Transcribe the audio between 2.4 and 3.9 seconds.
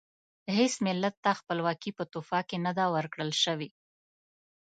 کې نه ده ورکړل شوې.